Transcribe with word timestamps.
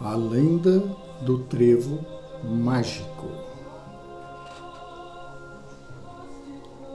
A 0.00 0.14
lenda 0.14 0.82
do 1.22 1.40
trevo 1.40 1.98
mágico. 2.44 3.26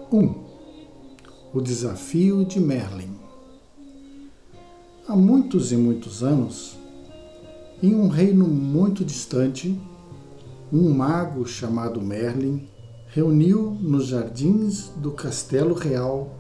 1. 0.10 0.18
Um, 0.18 0.36
o 1.54 1.60
desafio 1.60 2.46
de 2.46 2.62
Merlin. 2.62 3.14
Há 5.06 5.18
muitos 5.18 5.74
e 5.74 5.76
muitos 5.76 6.24
anos, 6.24 6.78
em 7.82 7.94
um 7.94 8.08
reino 8.08 8.48
muito 8.48 9.04
distante, 9.04 9.78
um 10.72 10.94
mago 10.94 11.46
chamado 11.46 12.02
Merlin 12.02 12.70
reuniu 13.10 13.78
nos 13.82 14.08
jardins 14.08 14.90
do 14.96 15.12
castelo 15.12 15.74
real 15.74 16.34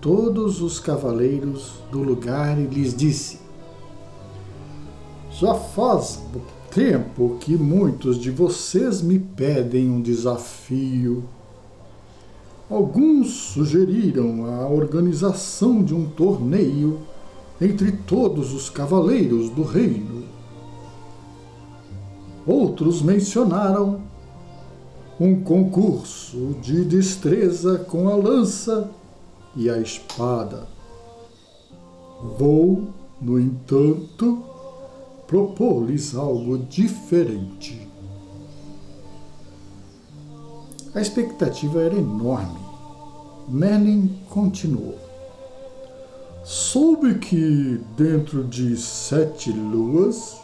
todos 0.00 0.60
os 0.60 0.80
cavaleiros 0.80 1.74
do 1.90 2.02
lugar 2.02 2.58
e 2.58 2.66
lhes 2.66 2.94
disse: 2.94 3.47
Já 5.40 5.54
faz 5.54 6.20
tempo 6.74 7.36
que 7.38 7.56
muitos 7.56 8.18
de 8.18 8.28
vocês 8.28 9.00
me 9.00 9.20
pedem 9.20 9.88
um 9.88 10.02
desafio. 10.02 11.22
Alguns 12.68 13.28
sugeriram 13.52 14.46
a 14.46 14.68
organização 14.68 15.80
de 15.80 15.94
um 15.94 16.06
torneio 16.06 16.98
entre 17.60 17.92
todos 17.92 18.52
os 18.52 18.68
cavaleiros 18.68 19.48
do 19.50 19.62
reino. 19.62 20.24
Outros 22.44 23.00
mencionaram 23.00 24.00
um 25.20 25.40
concurso 25.40 26.56
de 26.60 26.84
destreza 26.84 27.78
com 27.78 28.08
a 28.08 28.16
lança 28.16 28.90
e 29.54 29.70
a 29.70 29.78
espada. 29.78 30.66
Vou, 32.36 32.88
no 33.20 33.38
entanto, 33.38 34.57
propor-lhes 35.28 36.16
algo 36.16 36.58
diferente. 36.58 37.86
A 40.94 41.00
expectativa 41.00 41.82
era 41.82 41.94
enorme. 41.94 42.58
Merlin 43.46 44.18
continuou. 44.30 44.98
Soube 46.42 47.18
que 47.18 47.78
dentro 47.94 48.42
de 48.42 48.74
sete 48.78 49.52
luas 49.52 50.38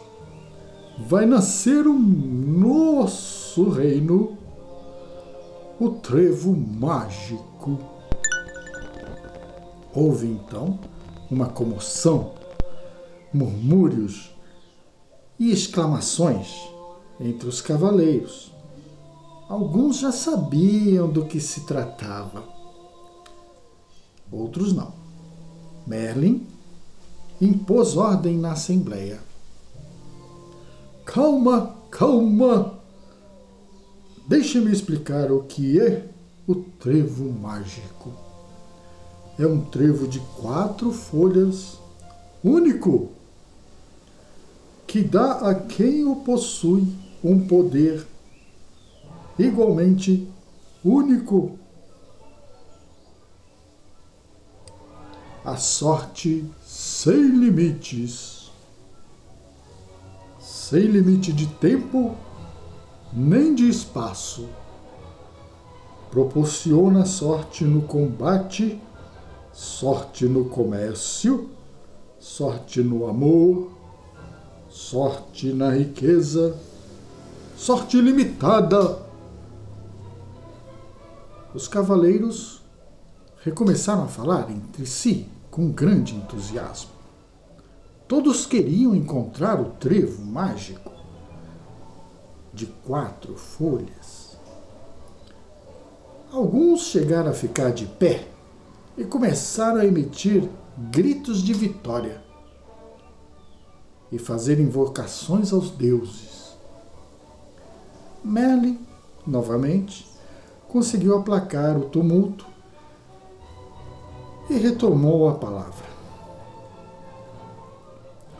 vai 1.07 1.25
nascer 1.25 1.87
um 1.87 1.97
nosso 1.99 3.69
reino, 3.69 4.37
o 5.79 5.89
trevo 5.89 6.55
mágico. 6.55 7.79
Houve 9.91 10.27
então 10.27 10.79
uma 11.31 11.47
comoção, 11.47 12.33
murmúrios 13.33 14.34
e 15.39 15.51
exclamações 15.51 16.67
entre 17.19 17.47
os 17.47 17.61
cavaleiros. 17.61 18.51
Alguns 19.47 19.99
já 19.99 20.11
sabiam 20.11 21.07
do 21.07 21.25
que 21.25 21.39
se 21.39 21.61
tratava, 21.61 22.43
outros 24.31 24.73
não. 24.73 24.93
Merlin 25.85 26.47
impôs 27.39 27.95
ordem 27.95 28.37
na 28.37 28.53
assembleia. 28.53 29.19
Calma, 31.05 31.75
calma! 31.91 32.79
Deixe-me 34.27 34.71
explicar 34.71 35.31
o 35.31 35.43
que 35.43 35.79
é 35.79 36.09
o 36.47 36.55
trevo 36.55 37.31
mágico 37.31 38.25
é 39.37 39.45
um 39.45 39.59
trevo 39.59 40.07
de 40.07 40.19
quatro 40.39 40.91
folhas, 40.91 41.77
único, 42.43 43.11
que 44.87 45.01
dá 45.01 45.49
a 45.49 45.55
quem 45.55 46.05
o 46.05 46.17
possui 46.17 46.87
um 47.23 47.47
poder 47.47 48.05
igualmente 49.37 50.27
único. 50.83 51.57
A 55.43 55.57
sorte 55.57 56.45
sem 56.63 57.29
limites, 57.29 58.51
sem 60.39 60.81
limite 60.81 61.31
de 61.31 61.47
tempo 61.47 62.15
nem 63.13 63.53
de 63.53 63.69
espaço. 63.69 64.47
Proporciona 66.09 67.05
sorte 67.05 67.63
no 67.63 67.83
combate 67.83 68.81
sorte 69.55 70.25
no 70.25 70.49
comércio, 70.49 71.49
sorte 72.19 72.81
no 72.81 73.07
amor, 73.07 73.71
sorte 74.75 75.53
na 75.53 75.69
riqueza, 75.69 76.53
sorte 77.55 77.99
limitada. 78.01 78.99
Os 81.53 81.65
cavaleiros 81.65 82.61
recomeçaram 83.41 84.03
a 84.03 84.07
falar 84.07 84.51
entre 84.51 84.85
si 84.85 85.29
com 85.49 85.71
grande 85.71 86.13
entusiasmo. 86.13 86.91
Todos 88.05 88.45
queriam 88.45 88.93
encontrar 88.93 89.61
o 89.61 89.71
trevo 89.79 90.21
mágico 90.25 90.91
de 92.53 92.65
quatro 92.65 93.37
folhas. 93.37 94.37
Alguns 96.33 96.87
chegaram 96.87 97.31
a 97.31 97.33
ficar 97.33 97.71
de 97.71 97.85
pé 97.85 98.27
e 98.97 99.05
começaram 99.05 99.77
a 99.79 99.85
emitir 99.85 100.49
gritos 100.91 101.41
de 101.41 101.53
vitória 101.53 102.24
e 104.11 104.17
fazer 104.17 104.59
invocações 104.59 105.51
aos 105.51 105.71
deuses. 105.71 106.55
Merlin, 108.23 108.79
novamente, 109.25 110.07
conseguiu 110.67 111.17
aplacar 111.17 111.77
o 111.77 111.89
tumulto 111.89 112.45
e 114.49 114.57
retomou 114.57 115.29
a 115.29 115.35
palavra. 115.35 115.85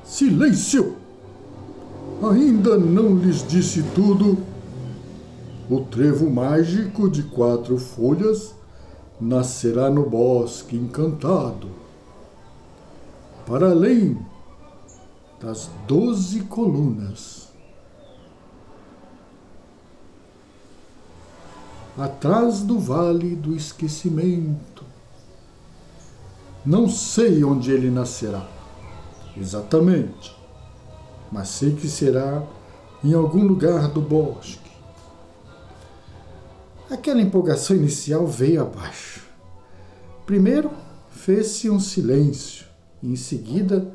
Silêncio! 0.04 0.96
Ainda 2.22 2.78
não 2.78 3.18
lhes 3.18 3.46
disse 3.46 3.84
tudo. 3.94 4.38
O 5.70 5.82
trevo 5.82 6.30
mágico 6.30 7.10
de 7.10 7.24
quatro 7.24 7.78
folhas 7.78 8.54
nascerá 9.20 9.90
no 9.90 10.08
bosque 10.08 10.76
encantado, 10.76 11.68
para 13.46 13.72
além 13.72 14.18
das 15.46 15.70
doze 15.88 16.42
colunas. 16.42 17.50
Atrás 21.96 22.64
do 22.64 22.80
vale 22.80 23.36
do 23.36 23.56
esquecimento. 23.56 24.84
Não 26.66 26.90
sei 26.90 27.44
onde 27.44 27.72
ele 27.72 27.92
nascerá, 27.92 28.44
exatamente, 29.38 30.36
mas 31.32 31.50
sei 31.50 31.76
que 31.76 31.88
será 31.88 32.42
em 33.04 33.14
algum 33.14 33.46
lugar 33.46 33.88
do 33.90 34.02
bosque 34.02 34.66
Aquela 36.90 37.22
empolgação 37.22 37.76
inicial 37.76 38.26
veio 38.26 38.64
abaixo. 38.64 39.24
Primeiro, 40.26 40.72
fez-se 41.12 41.70
um 41.70 41.80
silêncio, 41.80 42.66
e 43.02 43.12
em 43.12 43.16
seguida, 43.16 43.92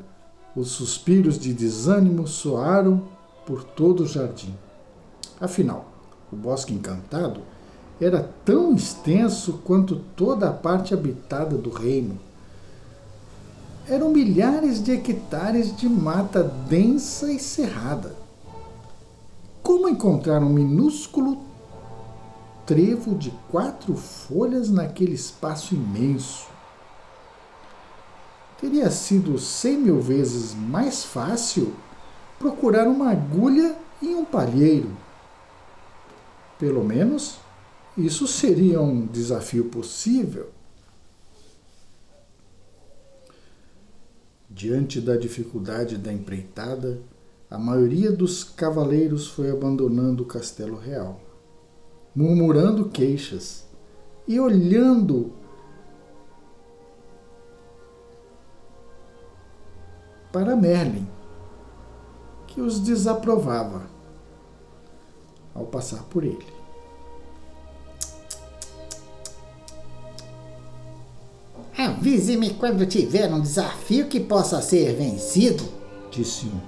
os 0.55 0.71
suspiros 0.71 1.39
de 1.39 1.53
desânimo 1.53 2.27
soaram 2.27 3.03
por 3.45 3.63
todo 3.63 4.03
o 4.03 4.07
jardim. 4.07 4.53
Afinal, 5.39 5.85
o 6.31 6.35
bosque 6.35 6.73
encantado 6.73 7.41
era 7.99 8.29
tão 8.43 8.73
extenso 8.73 9.59
quanto 9.63 9.97
toda 10.15 10.49
a 10.49 10.53
parte 10.53 10.93
habitada 10.93 11.57
do 11.57 11.69
reino. 11.69 12.19
Eram 13.87 14.11
milhares 14.11 14.81
de 14.83 14.91
hectares 14.91 15.75
de 15.75 15.87
mata 15.87 16.43
densa 16.43 17.31
e 17.31 17.39
cerrada. 17.39 18.15
Como 19.61 19.87
encontrar 19.87 20.41
um 20.41 20.49
minúsculo 20.49 21.37
trevo 22.65 23.15
de 23.15 23.31
quatro 23.49 23.95
folhas 23.95 24.69
naquele 24.69 25.13
espaço 25.13 25.75
imenso. 25.75 26.50
Teria 28.61 28.89
sido 28.89 29.37
cem 29.37 29.77
mil 29.77 29.99
vezes 29.99 30.53
mais 30.53 31.03
fácil 31.03 31.73
procurar 32.39 32.87
uma 32.87 33.09
agulha 33.11 33.75
em 34.01 34.15
um 34.15 34.23
palheiro. 34.23 34.95
Pelo 36.57 36.83
menos, 36.83 37.39
isso 37.97 38.25
seria 38.27 38.79
um 38.79 39.05
desafio 39.05 39.65
possível. 39.65 40.49
Diante 44.49 45.01
da 45.01 45.17
dificuldade 45.17 45.97
da 45.97 46.13
empreitada, 46.13 47.01
a 47.49 47.57
maioria 47.57 48.11
dos 48.11 48.43
cavaleiros 48.43 49.27
foi 49.27 49.49
abandonando 49.49 50.23
o 50.23 50.27
castelo 50.27 50.77
real 50.77 51.19
murmurando 52.15 52.89
queixas 52.89 53.65
e 54.27 54.39
olhando 54.39 55.31
para 60.31 60.55
Merlin, 60.55 61.07
que 62.47 62.61
os 62.61 62.79
desaprovava 62.79 63.83
ao 65.53 65.65
passar 65.65 66.03
por 66.03 66.23
ele. 66.23 66.45
Avise-me 71.77 72.53
quando 72.53 72.85
tiver 72.85 73.31
um 73.33 73.41
desafio 73.41 74.07
que 74.07 74.19
possa 74.19 74.61
ser 74.61 74.95
vencido, 74.95 75.63
disse 76.11 76.45
um. 76.45 76.59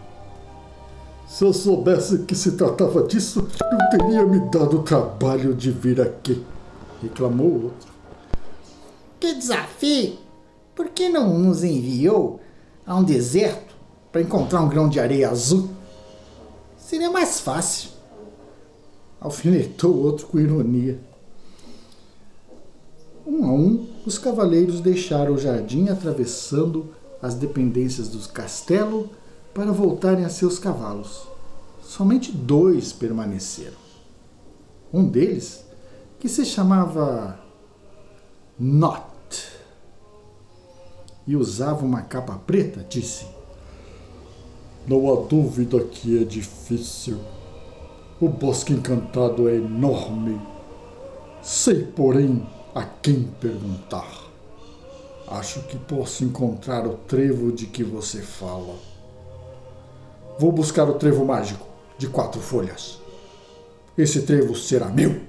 Se 1.28 1.44
eu 1.44 1.54
soubesse 1.54 2.20
que 2.20 2.36
se 2.36 2.54
tratava 2.54 3.04
disso, 3.04 3.48
não 3.72 3.90
teria 3.90 4.26
me 4.26 4.40
dado 4.52 4.80
o 4.80 4.84
trabalho 4.84 5.54
de 5.54 5.72
vir 5.72 6.00
aqui, 6.02 6.44
reclamou 7.02 7.48
o 7.48 7.64
outro. 7.66 7.92
Que 9.20 9.36
desafio! 9.36 10.18
Por 10.76 10.90
que 10.90 11.10
não 11.10 11.38
nos 11.38 11.64
enviou 11.64 12.40
a 12.86 12.96
um 12.96 13.04
deserto 13.04 13.76
para 14.12 14.22
encontrar 14.22 14.62
um 14.62 14.70
grão 14.70 14.88
de 14.88 15.00
areia 15.00 15.30
azul? 15.30 15.70
Seria 16.78 17.10
mais 17.10 17.40
fácil. 17.40 17.90
Alfinetou 19.20 19.94
o 19.94 20.04
outro 20.04 20.28
com 20.28 20.40
ironia. 20.40 21.00
Um 23.26 23.46
a 23.46 23.54
um, 23.54 23.88
os 24.06 24.18
cavaleiros 24.18 24.82
deixaram 24.82 25.34
o 25.34 25.38
jardim 25.38 25.88
atravessando 25.88 26.94
as 27.22 27.36
dependências 27.36 28.10
do 28.10 28.20
castelo 28.30 29.10
para 29.54 29.72
voltarem 29.72 30.26
a 30.26 30.30
seus 30.30 30.60
cavalos. 30.60 31.26
Somente 31.82 32.32
dois 32.32 32.92
permaneceram. 32.92 33.78
Um 34.92 35.06
deles, 35.06 35.64
que 36.20 36.28
se 36.28 36.46
chamava 36.46 37.40
Not 38.60 39.13
e 41.26 41.36
usava 41.36 41.86
uma 41.86 42.02
capa 42.02 42.40
preta, 42.46 42.86
disse: 42.88 43.26
Não 44.88 45.12
há 45.12 45.26
dúvida 45.28 45.80
que 45.84 46.22
é 46.22 46.24
difícil. 46.24 47.20
O 48.20 48.30
bosque 48.30 48.74
encantado 48.74 49.50
é 49.50 49.56
enorme. 49.56 50.40
Sei, 51.42 51.84
porém, 51.84 52.48
a 52.74 52.84
quem 52.84 53.24
perguntar. 53.40 54.24
Acho 55.28 55.62
que 55.64 55.78
posso 55.78 56.24
encontrar 56.24 56.86
o 56.86 56.96
trevo 56.96 57.52
de 57.52 57.66
que 57.66 57.84
você 57.84 58.22
fala. 58.22 58.76
Vou 60.38 60.52
buscar 60.52 60.90
o 60.90 60.94
trevo 60.94 61.26
mágico 61.26 61.66
de 61.98 62.08
quatro 62.08 62.42
folhas. 62.42 63.00
Esse 63.98 64.24
trevo 64.24 64.56
será 64.56 64.88
meu. 64.88 65.22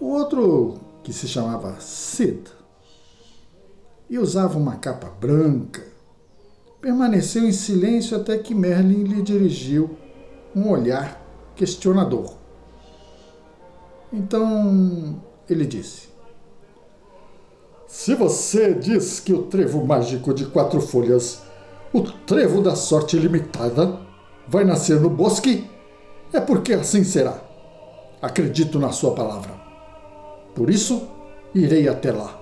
O 0.00 0.06
outro, 0.12 0.78
que 1.02 1.12
se 1.12 1.28
chamava 1.28 1.78
Sid, 1.80 2.44
e 4.10 4.18
usava 4.18 4.58
uma 4.58 4.74
capa 4.76 5.08
branca, 5.08 5.82
permaneceu 6.80 7.44
em 7.44 7.52
silêncio 7.52 8.16
até 8.16 8.36
que 8.36 8.54
Merlin 8.54 9.04
lhe 9.04 9.22
dirigiu 9.22 9.96
um 10.54 10.68
olhar 10.68 11.22
questionador. 11.54 12.34
Então 14.12 15.22
ele 15.48 15.64
disse: 15.64 16.08
Se 17.86 18.16
você 18.16 18.74
diz 18.74 19.20
que 19.20 19.32
o 19.32 19.44
trevo 19.44 19.86
mágico 19.86 20.34
de 20.34 20.46
quatro 20.46 20.80
folhas 20.80 21.42
o 21.92 22.02
trevo 22.02 22.60
da 22.60 22.76
sorte 22.76 23.16
limitada 23.16 23.98
vai 24.46 24.64
nascer 24.64 25.00
no 25.00 25.10
bosque, 25.10 25.68
é 26.32 26.40
porque 26.40 26.72
assim 26.72 27.02
será. 27.02 27.42
Acredito 28.22 28.78
na 28.78 28.92
sua 28.92 29.12
palavra. 29.12 29.52
Por 30.54 30.70
isso, 30.70 31.08
irei 31.52 31.88
até 31.88 32.12
lá. 32.12 32.39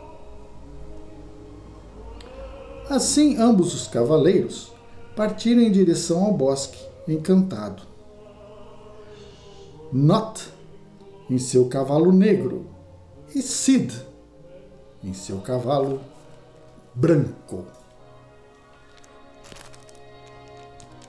Assim, 2.88 3.36
ambos 3.36 3.74
os 3.74 3.86
cavaleiros 3.86 4.72
partiram 5.14 5.60
em 5.60 5.70
direção 5.70 6.24
ao 6.24 6.32
bosque 6.32 6.78
encantado. 7.06 7.82
Not 9.92 10.48
em 11.28 11.38
seu 11.38 11.68
cavalo 11.68 12.12
negro 12.12 12.66
e 13.34 13.42
Sid 13.42 13.92
em 15.04 15.12
seu 15.12 15.38
cavalo 15.38 16.00
branco. 16.94 17.66